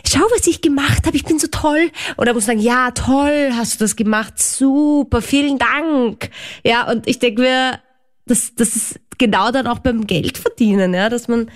[0.08, 1.92] schau, was ich gemacht habe, ich bin so toll.
[2.16, 6.30] Und er muss sagen, ja, toll, hast du das gemacht, super, vielen Dank.
[6.64, 7.80] Ja, und ich denke mir,
[8.28, 11.52] das, das ist genau dann auch beim Geldverdienen, ja, dass man,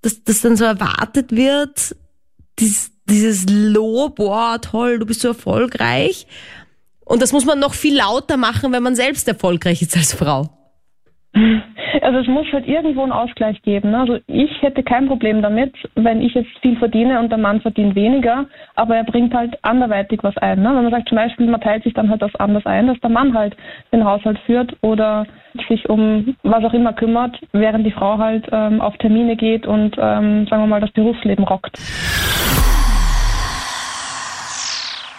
[0.00, 1.96] dass das dann so erwartet wird,
[2.60, 6.26] dieses, dieses Lob, boah, toll, du bist so erfolgreich.
[7.04, 10.48] Und das muss man noch viel lauter machen, wenn man selbst erfolgreich ist als Frau.
[12.02, 13.90] Also es muss halt irgendwo einen Ausgleich geben.
[13.90, 13.98] Ne?
[13.98, 17.94] Also ich hätte kein Problem damit, wenn ich jetzt viel verdiene und der Mann verdient
[17.94, 20.60] weniger, aber er bringt halt anderweitig was ein.
[20.60, 20.68] Ne?
[20.68, 23.10] Wenn man sagt zum Beispiel, man teilt sich dann halt das anders ein, dass der
[23.10, 23.56] Mann halt
[23.92, 25.26] den Haushalt führt oder
[25.68, 29.96] sich um was auch immer kümmert, während die Frau halt ähm, auf Termine geht und
[29.98, 31.78] ähm, sagen wir mal das Berufsleben rockt.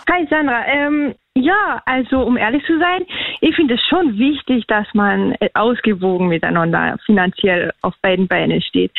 [0.07, 3.05] Hi Sandra, ähm, ja, also um ehrlich zu sein,
[3.41, 8.91] ich finde es schon wichtig, dass man äh, ausgewogen miteinander finanziell auf beiden Beinen steht.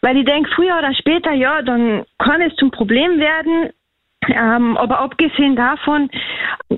[0.00, 3.70] Weil ich denke, früher oder später, ja, dann kann es zum Problem werden.
[4.26, 6.08] Ähm, aber abgesehen davon,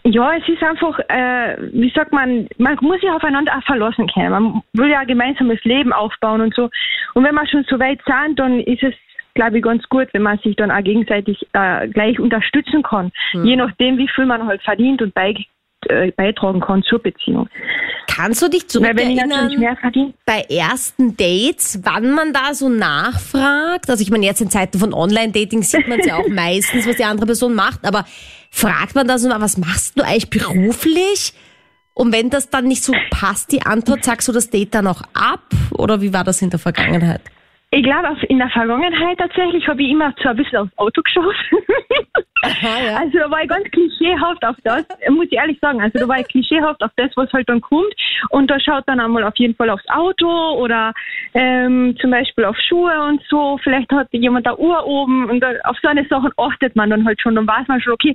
[0.03, 4.31] ja, es ist einfach, äh, wie sagt man, man muss sich aufeinander auch verlassen können.
[4.31, 6.71] Man will ja ein gemeinsames Leben aufbauen und so.
[7.15, 8.95] Und wenn man schon so weit sind, dann ist es
[9.37, 13.13] glaube ich, ganz gut, wenn man sich dann auch gegenseitig äh, gleich unterstützen kann.
[13.33, 13.45] Mhm.
[13.45, 15.35] Je nachdem, wie viel man halt verdient und bei,
[15.89, 17.49] äh, beitragen kann zur Beziehung.
[18.09, 23.89] Kannst du dich zurückerinnern bei ersten Dates, wann man da so nachfragt?
[23.89, 26.97] Also ich meine, jetzt in Zeiten von Online-Dating sieht man es ja auch meistens, was
[26.97, 28.05] die andere Person macht, aber
[28.51, 31.35] fragt man da so, was machst du eigentlich beruflich?
[31.95, 35.03] Und wenn das dann nicht so passt, die Antwort, sagst du das Date dann auch
[35.15, 35.45] ab?
[35.71, 37.23] Oder wie war das in der Vergangenheit?
[37.71, 41.35] Ich glaube, in der Vergangenheit tatsächlich habe ich immer so ein bisschen aufs Auto geschaut.
[42.43, 42.97] Aha, ja.
[43.01, 45.81] Also da war ich ganz klischeehaft auf das, muss ich ehrlich sagen.
[45.81, 47.93] Also da war ich klischeehaft auf das, was halt dann kommt.
[48.31, 50.95] Und da schaut dann einmal auf jeden Fall aufs Auto oder
[51.35, 53.59] ähm, zum Beispiel auf Schuhe und so.
[53.63, 57.05] Vielleicht hat jemand da Uhr oben und da, auf so eine Sachen achtet man dann
[57.05, 57.35] halt schon.
[57.35, 58.15] Dann weiß man schon, okay,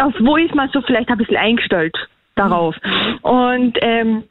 [0.00, 1.96] auf wo ist man so vielleicht ein bisschen eingestellt
[2.36, 2.76] darauf.
[2.84, 3.18] Mhm.
[3.22, 4.24] Und ähm,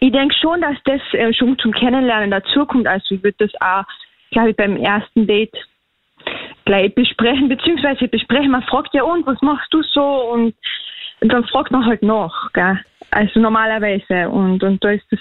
[0.00, 2.86] ich denke schon, dass das äh, schon zum Kennenlernen dazukommt.
[2.86, 3.84] Also ich würde das auch,
[4.30, 5.54] glaube ich, beim ersten Date
[6.64, 8.50] gleich besprechen, beziehungsweise besprechen.
[8.50, 10.02] Man fragt ja, und was machst du so?
[10.02, 10.54] Und,
[11.20, 12.80] und dann fragt man halt nach, gell?
[13.10, 14.28] Also normalerweise.
[14.28, 15.20] Und, und da ist das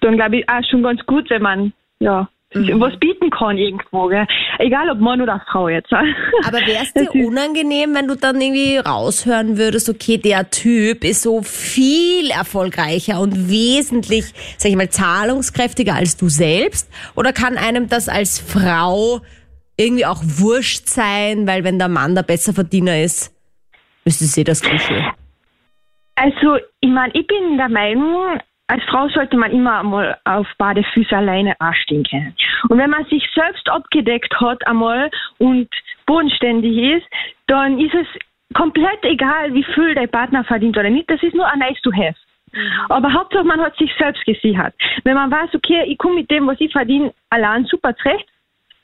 [0.00, 2.80] dann, glaube ich, auch schon ganz gut, wenn man, ja, mhm.
[2.80, 4.26] was bieten kann irgendwo, gell?
[4.58, 5.92] egal ob Mann oder Frau jetzt.
[5.92, 11.22] Aber wäre es dir unangenehm, wenn du dann irgendwie raushören würdest, okay, der Typ ist
[11.22, 16.90] so viel erfolgreicher und wesentlich, sag ich mal, zahlungskräftiger als du selbst?
[17.14, 19.20] Oder kann einem das als Frau
[19.76, 23.34] irgendwie auch wurscht sein, weil wenn der Mann der Besserverdiener ist,
[24.04, 25.04] müsste sie das Klischee?
[26.16, 31.16] Also, ich meine, ich bin der Meinung, als Frau sollte man immer einmal auf Badefüße
[31.16, 32.36] alleine anstehen können.
[32.68, 35.68] Und wenn man sich selbst abgedeckt hat einmal und
[36.06, 37.06] bodenständig ist,
[37.46, 38.06] dann ist es
[38.54, 41.10] komplett egal, wie viel der Partner verdient oder nicht.
[41.10, 42.16] Das ist nur ein nice to have.
[42.52, 42.70] Mhm.
[42.90, 44.74] Aber Hauptsache, man hat sich selbst gesichert.
[45.04, 48.26] Wenn man weiß, okay, ich komme mit dem, was ich verdiene, allein super zurecht,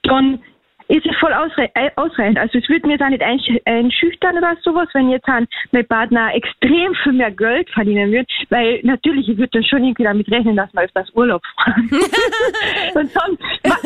[0.02, 0.42] dann
[0.88, 2.38] ist es voll ausre äh, ausreichend.
[2.38, 6.94] Also es würde mir da nicht einschüchtern oder sowas, wenn jetzt ein, mein Partner extrem
[7.02, 10.72] viel mehr Geld verdienen würde, weil natürlich, ich würde dann schon irgendwie damit rechnen, dass
[10.72, 11.90] man öfters Urlaub fahren.
[12.94, 13.38] Und sagen,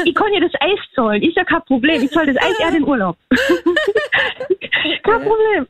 [0.04, 2.72] ich kann ja das Eis zahlen, ist ja kein Problem, ich zahle das Eis, eher
[2.72, 3.16] den Urlaub.
[5.02, 5.66] kein Problem.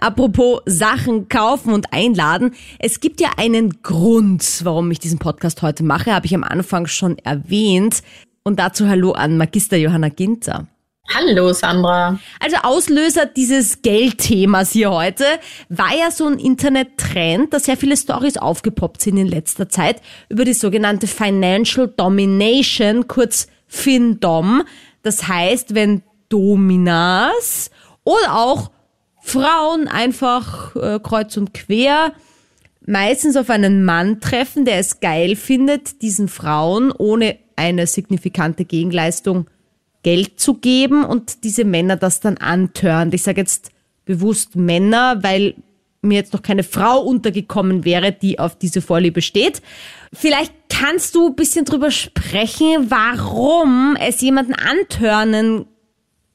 [0.00, 2.54] Apropos Sachen kaufen und einladen.
[2.80, 6.86] Es gibt ja einen Grund, warum ich diesen Podcast heute mache, habe ich am Anfang
[6.86, 8.02] schon erwähnt.
[8.46, 10.66] Und dazu Hallo an Magister Johanna Ginter.
[11.14, 12.18] Hallo Sandra.
[12.40, 15.24] Also Auslöser dieses Geldthemas hier heute
[15.70, 20.44] war ja so ein Internet-Trend, dass sehr viele Stories aufgepoppt sind in letzter Zeit über
[20.44, 24.64] die sogenannte Financial Domination, kurz FinDom.
[25.02, 27.70] Das heißt, wenn Dominas
[28.04, 28.70] oder auch
[29.22, 32.12] Frauen einfach äh, kreuz und quer
[32.86, 39.46] meistens auf einen Mann treffen, der es geil findet, diesen Frauen ohne eine signifikante Gegenleistung
[40.02, 43.14] Geld zu geben und diese Männer das dann antörnt.
[43.14, 43.70] Ich sage jetzt
[44.04, 45.54] bewusst Männer, weil
[46.02, 49.62] mir jetzt noch keine Frau untergekommen wäre, die auf diese Vorliebe steht.
[50.12, 55.66] Vielleicht kannst du ein bisschen drüber sprechen, warum es jemanden antörnen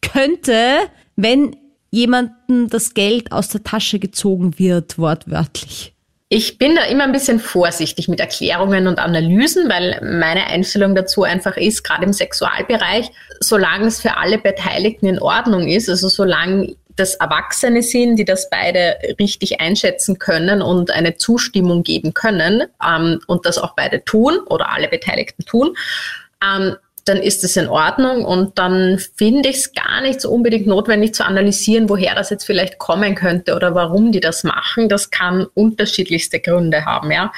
[0.01, 0.77] könnte,
[1.15, 1.55] wenn
[1.91, 5.93] jemandem das Geld aus der Tasche gezogen wird, wortwörtlich.
[6.31, 11.23] Ich bin da immer ein bisschen vorsichtig mit Erklärungen und Analysen, weil meine Einstellung dazu
[11.23, 16.75] einfach ist, gerade im Sexualbereich, solange es für alle Beteiligten in Ordnung ist, also solange
[16.95, 23.19] das Erwachsene sind, die das beide richtig einschätzen können und eine Zustimmung geben können ähm,
[23.25, 25.75] und das auch beide tun oder alle Beteiligten tun,
[26.43, 26.75] ähm,
[27.10, 31.13] dann ist es in Ordnung und dann finde ich es gar nicht so unbedingt notwendig
[31.13, 34.88] zu analysieren, woher das jetzt vielleicht kommen könnte oder warum die das machen.
[34.88, 37.34] Das kann unterschiedlichste Gründe haben, ja.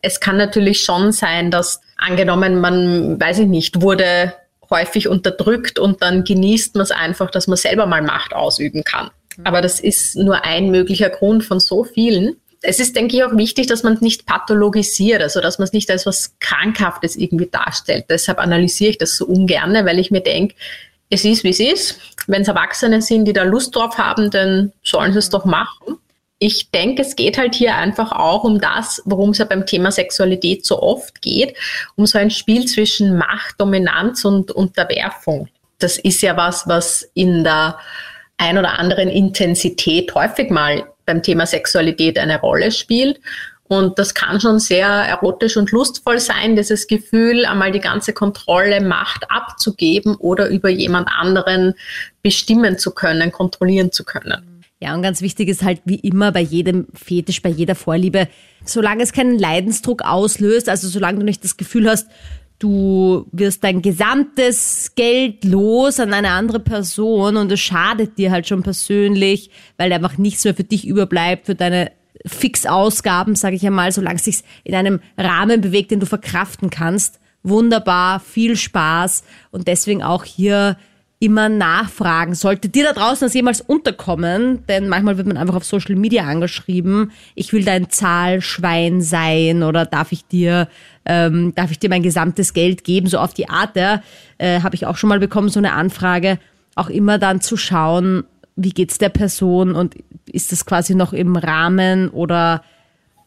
[0.00, 4.34] Es kann natürlich schon sein, dass angenommen, man, weiß ich nicht, wurde
[4.68, 9.10] häufig unterdrückt und dann genießt man es einfach, dass man selber mal Macht ausüben kann.
[9.44, 13.36] Aber das ist nur ein möglicher Grund von so vielen es ist, denke ich, auch
[13.36, 17.48] wichtig, dass man es nicht pathologisiert, also dass man es nicht als was Krankhaftes irgendwie
[17.50, 18.06] darstellt.
[18.08, 20.54] Deshalb analysiere ich das so ungern, weil ich mir denke,
[21.10, 21.98] es ist, wie es ist.
[22.26, 25.98] Wenn es Erwachsene sind, die da Lust drauf haben, dann sollen sie es doch machen.
[26.38, 29.92] Ich denke, es geht halt hier einfach auch um das, worum es ja beim Thema
[29.92, 31.56] Sexualität so oft geht,
[31.96, 35.48] um so ein Spiel zwischen Macht, Dominanz und Unterwerfung.
[35.78, 37.78] Das ist ja was, was in der
[38.38, 43.20] ein oder anderen Intensität häufig mal beim Thema Sexualität eine Rolle spielt.
[43.64, 48.82] Und das kann schon sehr erotisch und lustvoll sein, dieses Gefühl, einmal die ganze Kontrolle,
[48.82, 51.74] Macht abzugeben oder über jemand anderen
[52.22, 54.66] bestimmen zu können, kontrollieren zu können.
[54.82, 58.26] Ja, und ganz wichtig ist halt wie immer bei jedem Fetisch, bei jeder Vorliebe,
[58.64, 62.08] solange es keinen Leidensdruck auslöst, also solange du nicht das Gefühl hast,
[62.58, 68.46] du wirst dein gesamtes Geld los an eine andere Person und es schadet dir halt
[68.46, 71.90] schon persönlich, weil einfach nichts mehr für dich überbleibt, für deine
[72.26, 77.18] Fixausgaben, sage ich einmal, solange es sich in einem Rahmen bewegt, den du verkraften kannst.
[77.42, 80.76] Wunderbar, viel Spaß und deswegen auch hier
[81.22, 82.34] immer nachfragen.
[82.34, 86.24] Sollte dir da draußen das jemals unterkommen, denn manchmal wird man einfach auf Social Media
[86.24, 90.68] angeschrieben, ich will dein Zahlschwein sein oder darf ich dir,
[91.04, 94.02] ähm, darf ich dir mein gesamtes Geld geben, so auf die Art, ja,
[94.38, 96.38] äh, habe ich auch schon mal bekommen, so eine Anfrage,
[96.74, 98.24] auch immer dann zu schauen,
[98.56, 102.62] wie geht's der Person und ist das quasi noch im Rahmen oder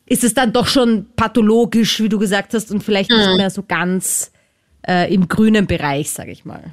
[0.05, 3.37] ist es dann doch schon pathologisch, wie du gesagt hast, und vielleicht nicht mhm.
[3.37, 4.31] mehr so ganz
[4.87, 6.63] äh, im grünen Bereich, sage ich mal.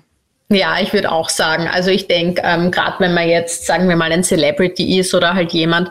[0.50, 3.96] Ja, ich würde auch sagen, also ich denke, ähm, gerade wenn man jetzt, sagen wir
[3.96, 5.90] mal, ein Celebrity ist oder halt jemand,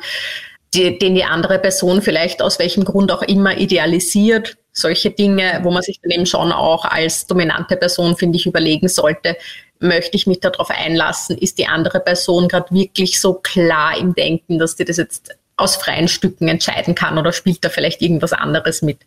[0.76, 5.72] die, den die andere Person vielleicht aus welchem Grund auch immer idealisiert, solche Dinge, wo
[5.72, 9.38] man sich dann eben schon auch als dominante Person, finde ich, überlegen sollte,
[9.80, 14.60] möchte ich mich darauf einlassen, ist die andere Person gerade wirklich so klar im Denken,
[14.60, 18.82] dass die das jetzt aus freien Stücken entscheiden kann oder spielt da vielleicht irgendwas anderes
[18.82, 19.00] mit.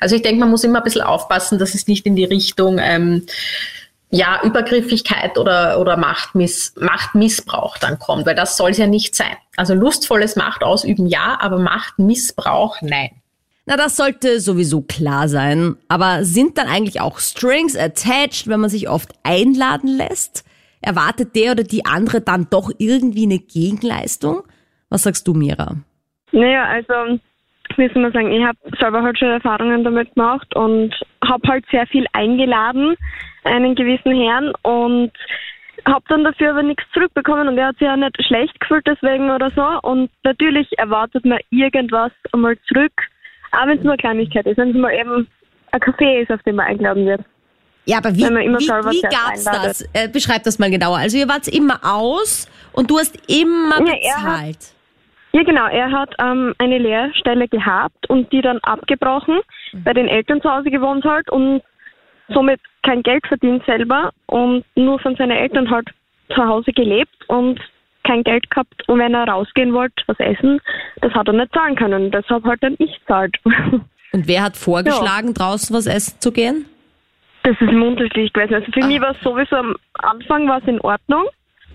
[0.00, 2.78] Also ich denke, man muss immer ein bisschen aufpassen, dass es nicht in die Richtung
[2.78, 3.26] ähm,
[4.10, 9.36] ja, Übergriffigkeit oder, oder Machtmiss, Machtmissbrauch dann kommt, weil das soll es ja nicht sein.
[9.56, 13.21] Also lustvolles Macht ausüben ja, aber Machtmissbrauch nein.
[13.64, 15.76] Na, das sollte sowieso klar sein.
[15.88, 20.44] Aber sind dann eigentlich auch Strings attached, wenn man sich oft einladen lässt?
[20.80, 24.42] Erwartet der oder die andere dann doch irgendwie eine Gegenleistung?
[24.90, 25.76] Was sagst du, Mira?
[26.32, 27.18] Naja, also
[27.76, 30.92] soll man sagen, ich habe selber halt schon Erfahrungen damit gemacht und
[31.24, 32.96] habe halt sehr viel eingeladen,
[33.44, 35.12] einen gewissen Herrn und
[35.86, 39.30] habe dann dafür aber nichts zurückbekommen und er hat sich ja nicht schlecht gefühlt deswegen
[39.30, 42.92] oder so und natürlich erwartet man irgendwas einmal zurück,
[43.52, 45.28] auch wenn es nur eine Kleinigkeit ist, wenn es mal eben
[45.70, 47.22] ein Kaffee ist, auf den man eingeladen wird.
[47.84, 49.82] Ja, aber wie, wie, wie gab's das?
[49.92, 50.98] Äh, beschreib das mal genauer.
[50.98, 54.58] Also ihr wart immer aus und du hast immer ja, bezahlt.
[55.32, 55.66] Ja, genau.
[55.66, 59.40] Er hat ähm, eine Lehrstelle gehabt und die dann abgebrochen,
[59.72, 59.82] mhm.
[59.82, 61.62] bei den Eltern zu Hause gewohnt halt und
[62.28, 65.88] somit kein Geld verdient selber und nur von seinen Eltern halt
[66.34, 67.60] zu Hause gelebt und
[68.04, 68.88] kein Geld gehabt.
[68.88, 70.60] Und wenn er rausgehen wollte, was essen,
[71.00, 72.10] das hat er nicht zahlen können.
[72.10, 73.36] Deshalb halt dann ich zahlt.
[73.44, 75.32] Und wer hat vorgeschlagen, ja.
[75.32, 76.66] draußen was essen zu gehen?
[77.44, 78.54] Das ist immer unterschiedlich gewesen.
[78.54, 78.86] Also für Ach.
[78.86, 81.24] mich war es sowieso am Anfang war es in Ordnung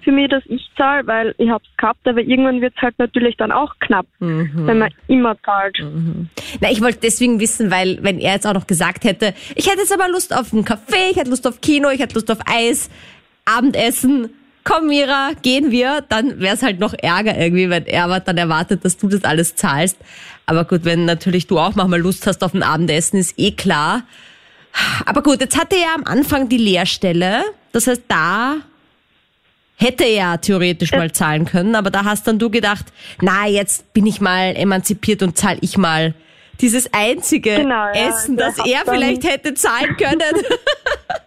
[0.08, 2.98] für mich, dass ich zahle, weil ich habe es gehabt, aber irgendwann wird es halt
[2.98, 4.66] natürlich dann auch knapp, mhm.
[4.66, 5.78] wenn man immer zahlt.
[5.82, 6.30] Mhm.
[6.62, 9.80] Na, ich wollte deswegen wissen, weil wenn er jetzt auch noch gesagt hätte, ich hätte
[9.80, 12.40] jetzt aber Lust auf einen Kaffee, ich hätte Lust auf Kino, ich hätte Lust auf
[12.46, 12.90] Eis,
[13.44, 14.30] Abendessen,
[14.68, 18.38] komm Mira, gehen wir, dann wäre es halt noch Ärger irgendwie, wenn er aber dann
[18.38, 19.98] erwartet, dass du das alles zahlst.
[20.46, 24.04] Aber gut, wenn natürlich du auch manchmal Lust hast auf ein Abendessen, ist eh klar.
[25.06, 27.44] Aber gut, jetzt hatte er am Anfang die Lehrstelle.
[27.72, 28.58] Das heißt, da
[29.76, 32.86] hätte er theoretisch mal zahlen können, aber da hast dann du gedacht,
[33.22, 36.14] na, jetzt bin ich mal emanzipiert und zahle ich mal
[36.60, 40.22] dieses einzige genau, ja, Essen, das er vielleicht hätte zahlen können.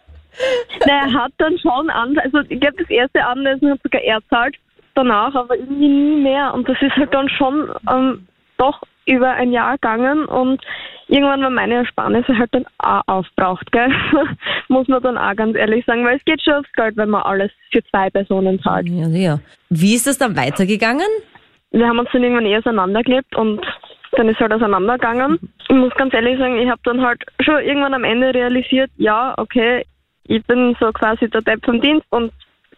[0.87, 4.21] na, er hat dann schon an, also ich glaube, das erste Abendessen hat sogar er
[4.29, 4.57] zahlt,
[4.95, 8.27] danach aber irgendwie nie mehr und das ist halt dann schon ähm,
[8.59, 10.63] doch über ein Jahr gegangen und
[11.09, 13.93] irgendwann war meine Ersparnisse halt dann auch aufbraucht, gell?
[14.69, 17.23] Muss man dann auch ganz ehrlich sagen, weil es geht schon aufs Geld, wenn man
[17.23, 18.89] alles für zwei Personen zahlt.
[18.89, 19.41] Ja, ja.
[19.69, 21.07] Wie ist das dann weitergegangen?
[21.73, 23.61] Wir haben uns dann irgendwann eher auseinandergelebt und
[24.13, 25.39] dann ist halt auseinandergegangen.
[25.69, 29.35] Ich muss ganz ehrlich sagen, ich habe dann halt schon irgendwann am Ende realisiert, ja,
[29.39, 29.85] okay,
[30.31, 32.33] ich bin so quasi der Depp vom Dienst und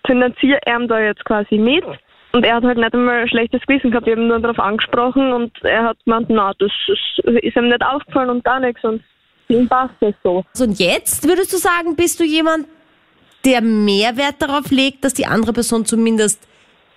[0.06, 1.84] finanziere ihm da jetzt quasi mit.
[2.32, 4.58] Und er hat halt nicht einmal ein schlechtes Gewissen gehabt, ich habe ihn nur darauf
[4.58, 9.02] angesprochen und er hat gemeint, na, das ist ihm nicht aufgefallen und gar nichts und
[9.48, 10.42] ihm passt es so.
[10.58, 12.66] Und jetzt würdest du sagen, bist du jemand,
[13.44, 16.48] der mehr Wert darauf legt, dass die andere Person zumindest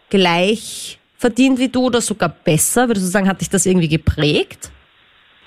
[0.10, 2.88] gleich verdient wie du oder sogar besser?
[2.88, 4.72] Würdest du sagen, hat dich das irgendwie geprägt?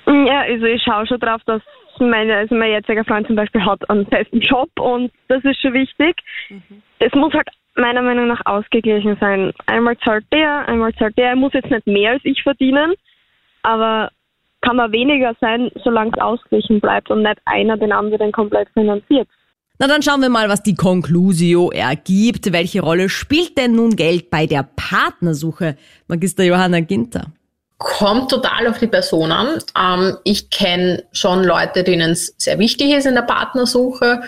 [0.06, 1.62] Ja, also ich schaue schon drauf, dass
[2.00, 5.74] meine, also mein jetziger Freund zum Beispiel hat einen festen Job und das ist schon
[5.74, 6.16] wichtig.
[6.48, 6.82] Mhm.
[6.98, 9.52] Es muss halt meiner Meinung nach ausgeglichen sein.
[9.66, 11.30] Einmal zahlt der, einmal zahlt der.
[11.30, 12.94] Er muss jetzt nicht mehr als ich verdienen,
[13.62, 14.10] aber
[14.60, 19.28] kann man weniger sein, solange es ausgeglichen bleibt und nicht einer den anderen komplett finanziert.
[19.78, 22.52] Na dann schauen wir mal, was die Conclusio ergibt.
[22.52, 25.76] Welche Rolle spielt denn nun Geld bei der Partnersuche?
[26.08, 27.32] Magister Johanna Ginter.
[27.78, 29.62] Kommt total auf die Person an.
[29.78, 34.22] Ähm, ich kenne schon Leute, denen es sehr wichtig ist in der Partnersuche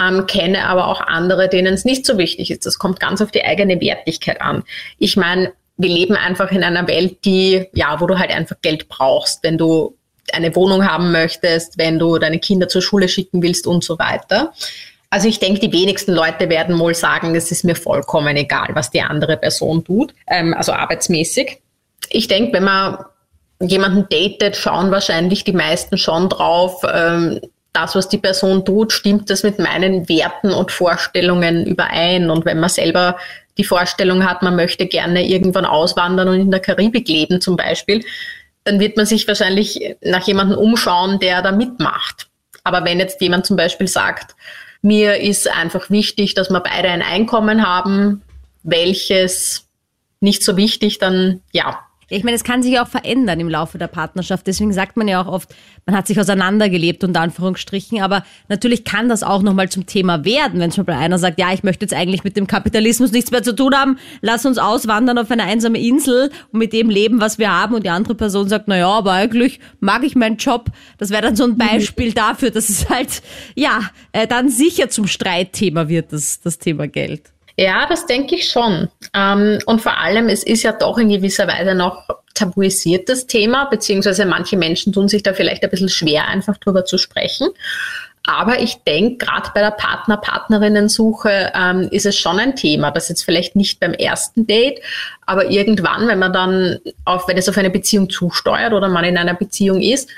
[0.00, 2.66] ähm, kenne aber auch andere, denen es nicht so wichtig ist.
[2.66, 4.62] Das kommt ganz auf die eigene Wertigkeit an.
[4.98, 8.88] Ich meine, wir leben einfach in einer Welt, die, ja, wo du halt einfach Geld
[8.88, 9.96] brauchst, wenn du
[10.32, 14.52] eine Wohnung haben möchtest, wenn du deine Kinder zur Schule schicken willst und so weiter.
[15.10, 18.90] Also ich denke, die wenigsten Leute werden wohl sagen, es ist mir vollkommen egal, was
[18.90, 21.60] die andere Person tut, ähm, also arbeitsmäßig.
[22.10, 22.98] Ich denke, wenn man
[23.60, 27.40] jemanden datet, schauen wahrscheinlich die meisten schon drauf, ähm,
[27.72, 32.30] das, was die Person tut, stimmt das mit meinen Werten und Vorstellungen überein.
[32.30, 33.16] Und wenn man selber
[33.56, 38.04] die Vorstellung hat, man möchte gerne irgendwann auswandern und in der Karibik leben zum Beispiel,
[38.64, 42.28] dann wird man sich wahrscheinlich nach jemandem umschauen, der da mitmacht.
[42.64, 44.34] Aber wenn jetzt jemand zum Beispiel sagt,
[44.82, 48.22] mir ist einfach wichtig, dass wir beide ein Einkommen haben,
[48.62, 49.66] welches
[50.20, 53.86] nicht so wichtig, dann ja, ich meine, es kann sich auch verändern im Laufe der
[53.86, 54.46] Partnerschaft.
[54.46, 58.00] Deswegen sagt man ja auch oft, man hat sich auseinandergelebt, unter Anführungsstrichen.
[58.00, 61.52] Aber natürlich kann das auch nochmal zum Thema werden, wenn zum Beispiel einer sagt, ja,
[61.52, 65.18] ich möchte jetzt eigentlich mit dem Kapitalismus nichts mehr zu tun haben, lass uns auswandern
[65.18, 67.74] auf eine einsame Insel und mit dem leben, was wir haben.
[67.74, 70.70] Und die andere Person sagt, na ja, aber eigentlich mag ich meinen Job.
[70.96, 71.58] Das wäre dann so ein mhm.
[71.58, 73.22] Beispiel dafür, dass es halt,
[73.54, 73.80] ja,
[74.12, 77.32] äh, dann sicher zum Streitthema wird, das, das Thema Geld.
[77.58, 78.88] Ja, das denke ich schon.
[79.14, 83.64] Ähm, und vor allem, es ist ja doch in gewisser Weise noch tabuisiert, das Thema,
[83.64, 87.48] beziehungsweise manche Menschen tun sich da vielleicht ein bisschen schwer, einfach drüber zu sprechen.
[88.24, 93.24] Aber ich denke, gerade bei der Partner-Partnerinnen-Suche ähm, ist es schon ein Thema, das jetzt
[93.24, 94.80] vielleicht nicht beim ersten Date,
[95.26, 99.18] aber irgendwann, wenn man dann auf, wenn es auf eine Beziehung zusteuert oder man in
[99.18, 100.10] einer Beziehung ist,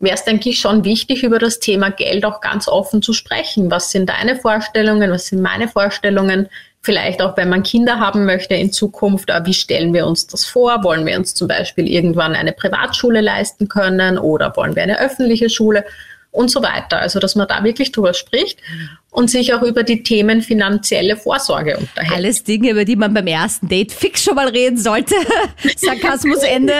[0.00, 3.70] wäre es, denke ich, schon wichtig, über das Thema Geld auch ganz offen zu sprechen.
[3.70, 5.10] Was sind deine Vorstellungen?
[5.10, 6.48] Was sind meine Vorstellungen?
[6.86, 10.44] Vielleicht auch, wenn man Kinder haben möchte in Zukunft, äh, wie stellen wir uns das
[10.44, 10.84] vor?
[10.84, 15.50] Wollen wir uns zum Beispiel irgendwann eine Privatschule leisten können oder wollen wir eine öffentliche
[15.50, 15.84] Schule?
[16.30, 17.00] Und so weiter.
[17.00, 18.60] Also, dass man da wirklich drüber spricht
[19.10, 22.14] und sich auch über die Themen finanzielle Vorsorge unterhält.
[22.14, 25.16] Alles Dinge, über die man beim ersten Date fix schon mal reden sollte.
[25.76, 26.74] Sarkasmus Ende.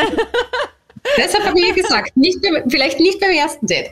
[1.17, 2.39] Deshalb habe ich gesagt, nicht,
[2.69, 3.91] vielleicht nicht beim ersten Date.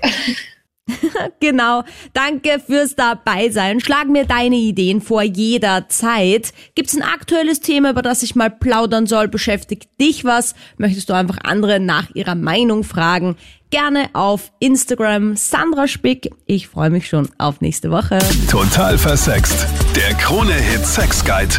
[1.41, 1.83] genau.
[2.13, 3.81] Danke fürs Dabeisein.
[3.81, 6.53] Schlag mir deine Ideen vor jederzeit.
[6.75, 9.29] Gibt es ein aktuelles Thema, über das ich mal plaudern soll?
[9.29, 10.55] Beschäftigt dich was?
[10.77, 13.37] Möchtest du einfach andere nach ihrer Meinung fragen?
[13.71, 16.31] Gerne auf Instagram Sandra Spick.
[16.47, 18.19] Ich freue mich schon auf nächste Woche.
[18.49, 19.67] Total versext.
[19.97, 21.57] Der Krone-Hit Sex Guide.